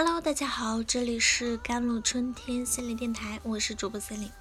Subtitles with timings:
[0.00, 4.32] Hello，大家好，这里是甘露春天心理电台，我是主播 c e l i n e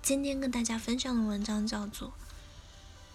[0.00, 2.08] 今天跟大家分享的文章叫做《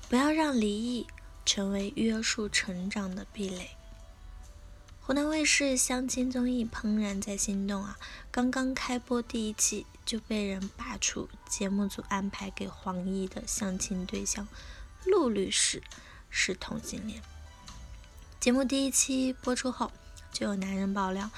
[0.08, 1.08] 不要让离异
[1.48, 3.64] 成为约束成长的壁垒》。
[5.02, 7.98] 湖南卫视相亲综艺《怦然在心动》啊，
[8.30, 14.48] 刚刚开播第一期就被人扒出节目组安排给黄奕的相亲对象
[15.04, 15.82] 陆律师
[16.30, 17.24] 是同性恋。
[18.40, 19.92] 节目第一期播出后。
[20.32, 21.30] 就有男人爆料，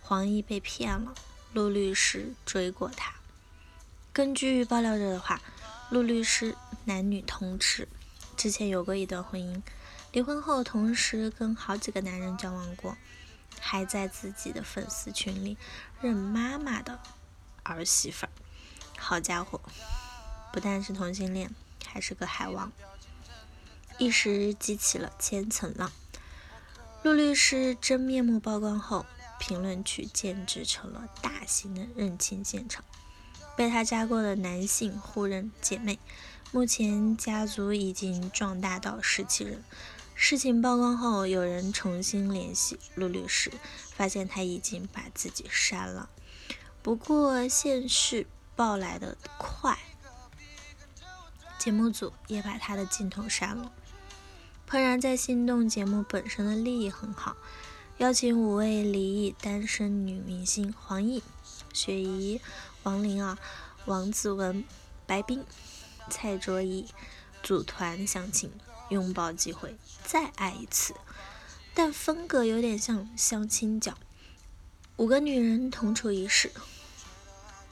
[0.00, 1.14] 黄奕被骗了，
[1.52, 3.14] 陆律师追过他。
[4.12, 5.40] 根据爆料者的话，
[5.90, 7.86] 陆律师男女通吃，
[8.36, 9.62] 之前有过一段婚姻，
[10.12, 12.96] 离婚后同时跟好几个男人交往过，
[13.60, 15.56] 还在自己的粉丝群里
[16.00, 16.98] 认妈妈的
[17.62, 18.30] 儿媳妇儿。
[18.98, 19.60] 好家伙，
[20.52, 21.54] 不但是同性恋，
[21.86, 22.72] 还是个海王，
[23.98, 25.92] 一时激起了千层浪。
[27.02, 29.06] 陆律师真面目曝光后，
[29.38, 32.84] 评论区简直成了大型的认亲现场。
[33.56, 35.98] 被他加过的男性互认姐妹，
[36.52, 39.62] 目前家族已经壮大到十七人。
[40.14, 43.52] 事情曝光后，有人重新联系陆律师，
[43.94, 46.10] 发现他已经把自己删了。
[46.82, 49.78] 不过现世报来的快，
[51.58, 53.72] 节目组也把他的镜头删了。
[54.68, 57.38] 怦然在心动节目本身的利益很好，
[57.96, 61.22] 邀请五位离异单身女明星黄奕、
[61.72, 62.38] 雪怡、
[62.82, 63.38] 王琳儿、
[63.86, 64.62] 王子文、
[65.06, 65.42] 白冰、
[66.10, 66.86] 蔡卓宜
[67.42, 68.52] 组团相亲，
[68.90, 69.74] 拥抱机会
[70.04, 70.94] 再爱一次，
[71.72, 73.94] 但风格有点像相亲角，
[74.98, 76.52] 五个女人同处一室，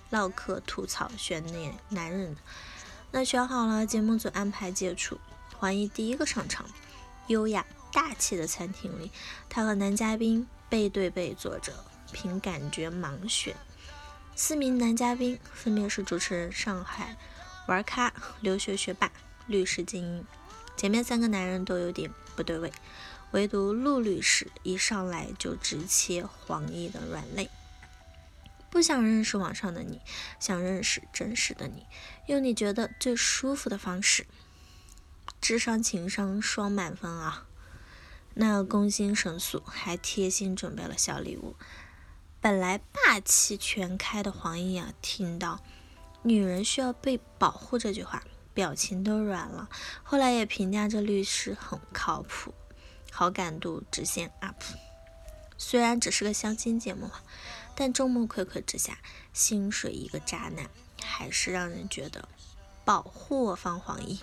[0.08, 2.34] 唠嗑吐槽选那男人，
[3.10, 5.18] 那选好了，节目组安排接触，
[5.58, 6.64] 黄奕第一个上场。
[7.28, 9.10] 优雅大气的餐厅里，
[9.48, 11.72] 他和男嘉宾背对背坐着，
[12.12, 13.54] 凭感觉盲选。
[14.34, 17.16] 四名男嘉宾分别是主持人上海
[17.66, 19.10] 玩咖、留学学霸、
[19.46, 20.24] 律师精英。
[20.76, 22.70] 前面三个男人都有点不对味，
[23.30, 27.48] 唯独陆律师一上来就直切黄奕的软肋。
[28.68, 30.02] 不想认识网上的你，
[30.38, 31.86] 想认识真实的你，
[32.26, 34.26] 用你觉得最舒服的方式。
[35.40, 37.46] 智商情商双满分啊！
[38.34, 41.56] 那攻心神速，还贴心准备了小礼物。
[42.40, 45.62] 本来霸气全开的黄奕啊，听到
[46.22, 49.68] “女人需要被保护”这句话，表情都软了。
[50.02, 52.52] 后来也评价这律师很靠谱，
[53.10, 54.62] 好感度直线 up。
[55.56, 57.10] 虽然只是个相亲节目，
[57.74, 58.98] 但众目睽睽之下，
[59.32, 60.68] 薪水一个渣男，
[61.02, 62.28] 还是让人觉得
[62.84, 64.20] 保护我方黄奕。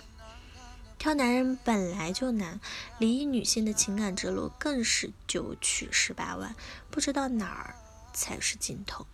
[1.04, 2.58] 挑男人本来就难，
[2.96, 6.56] 离异女性的情感之路更是九曲十八弯，
[6.90, 7.76] 不知道哪儿
[8.14, 9.06] 才是尽头。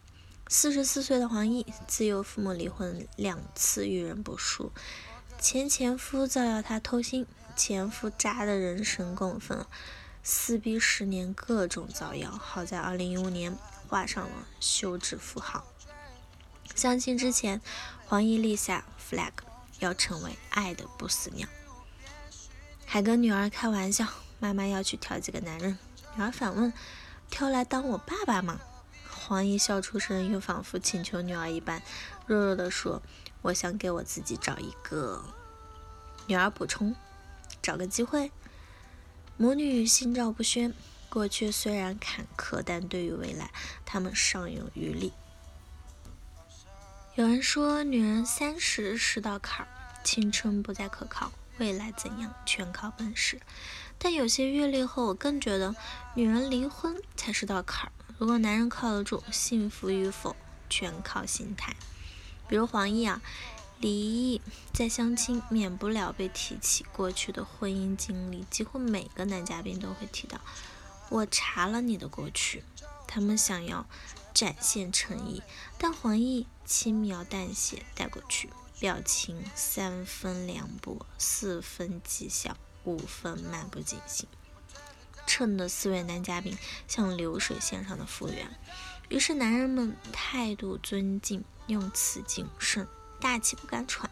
[0.46, 4.70] 四十四岁的黄奕，自幼父母离婚两次，遇人不淑，
[5.40, 9.66] 前前夫造谣她偷腥，前夫渣的人神共愤，
[10.22, 13.58] 撕逼十年各种造谣，好在二零一五年
[13.88, 15.66] 画上了休止符号。
[16.76, 17.60] 相亲之前，
[18.06, 19.32] 黄奕立下 flag，
[19.80, 21.48] 要成为爱的不死鸟。
[22.92, 24.04] 还跟女儿开玩笑，
[24.40, 25.78] 妈妈要去挑几个男人。
[26.16, 26.72] 女儿反问
[27.30, 28.60] ：“挑来当我爸爸吗？”
[29.08, 31.80] 黄奕笑出声，又仿佛请求女儿一般，
[32.26, 33.00] 弱弱地说
[33.42, 35.24] ：“我想给我自己找一个。”
[36.26, 36.96] 女儿补充
[37.62, 38.32] ：“找个机会。”
[39.38, 40.74] 母女心照不宣。
[41.08, 43.52] 过去虽然坎坷，但对于未来，
[43.86, 45.12] 他们尚有余力。
[47.14, 49.70] 有人说，女人三十是道坎儿，
[50.02, 51.30] 青春不再可靠。
[51.60, 53.40] 未来怎样，全靠本事。
[53.98, 55.76] 但有些阅历后，我更觉得
[56.14, 57.92] 女人离婚才是道坎儿。
[58.18, 60.34] 如果男人靠得住，幸福与否
[60.70, 61.76] 全靠心态。
[62.48, 63.20] 比如黄奕啊，
[63.78, 64.40] 离异
[64.72, 70.40] 在相亲，免不了被提起过去的婚姻经历，几乎每个男嘉宾都会提到。
[71.10, 72.64] 我查了你的过去，
[73.06, 73.84] 他们想要
[74.32, 75.42] 展现诚意，
[75.76, 78.48] 但黄奕轻描淡写带过去。
[78.80, 84.26] 表情三分凉薄，四分讥笑，五分漫不经心，
[85.26, 86.56] 衬得四位男嘉宾
[86.88, 88.58] 像流水线上的服务员。
[89.10, 92.88] 于是男人们态度尊敬，用词谨慎，
[93.20, 94.10] 大气不敢喘。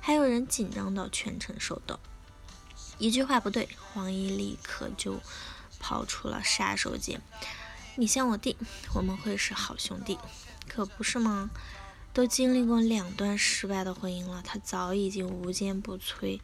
[0.00, 2.00] 还有人紧张到全程手抖。
[2.98, 5.20] 一句话不对，黄奕立刻就
[5.78, 7.20] 抛出了杀手锏
[7.94, 8.56] ：“你像我弟，
[8.94, 10.18] 我们会是好兄弟，
[10.66, 11.50] 可不是吗？”
[12.18, 16.40] 都经历过两段失败的婚姻了，他早已经无坚不摧，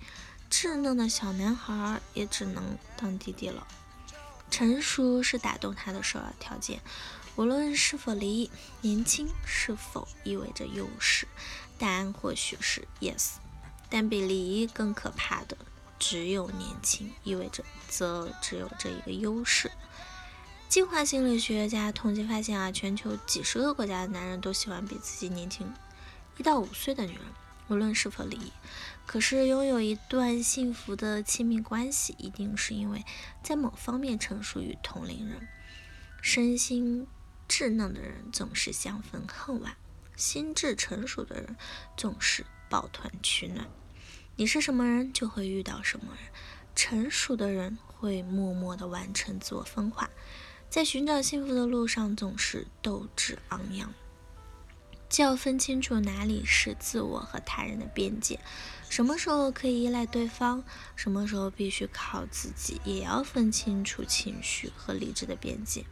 [0.48, 3.66] 稚嫩的小男孩也只能当弟弟了。
[4.52, 6.80] 成熟是打动他的首要条件。
[7.34, 8.50] 无论是否离异，
[8.82, 11.26] 年轻是否意味着优势？
[11.76, 13.32] 答案或许是 yes，
[13.90, 15.56] 但比离异更可怕的，
[15.98, 19.68] 只有年轻，意味着则只有这一个优势。
[20.68, 25.72] 进化心理学家统计发现啊，全球几十个国家的男人都喜欢比自己年轻
[26.36, 27.22] 一到五岁的女人，
[27.68, 28.52] 无论是否离异。
[29.06, 33.04] 可是拥有一段幸福的亲密关系，一定是因为
[33.42, 35.46] 在某方面成熟于同龄人，
[36.20, 37.06] 身心。
[37.46, 39.76] 稚嫩的人总是相逢恨晚，
[40.16, 41.56] 心智成熟的人
[41.94, 43.68] 总是抱团取暖。
[44.36, 46.32] 你是什么人，就会遇到什么人。
[46.74, 50.08] 成熟的人会默默地完成自我分化，
[50.74, 53.94] 在寻找幸福的路上总是斗志昂扬。
[55.08, 58.40] 既要分清楚哪里是自我和他人的边界，
[58.88, 60.64] 什么时候可以依赖对方，
[60.96, 65.86] 什么时候必须靠自己，也要分清楚情绪和理智的边界。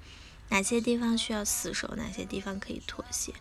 [0.49, 3.33] 哪些地方需要死守，哪些地方可以妥协，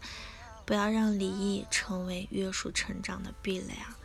[0.63, 3.97] 不要让离异成为约束成长的壁垒啊！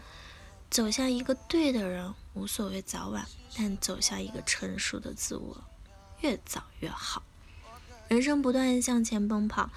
[0.71, 3.27] 走向一个对的人，无所谓早晚，
[3.59, 5.63] 但走向一个成熟的自我，
[6.21, 7.23] 越早越好。
[8.09, 9.71] 人生不断向前奔跑，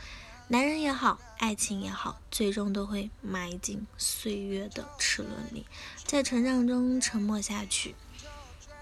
[0.50, 5.66] 男人也好，爱情也好，最终都会埋进岁月的齿轮里，
[6.06, 7.96] 在成长中沉默下去。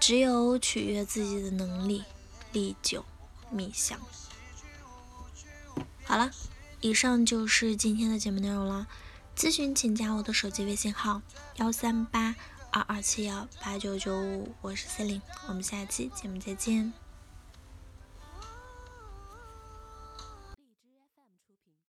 [0.00, 2.04] 只有取悦自己的能力，
[2.52, 3.04] 历久
[3.50, 3.98] 弥香。
[6.04, 6.30] 好了，
[6.80, 8.86] 以上就是今天的节目内容了。
[9.36, 11.22] 咨询请加我的手机微信号：
[11.56, 12.34] 幺三八
[12.70, 16.92] 二二七幺八九九五，我是 C e l i n e 我们下期节目再见。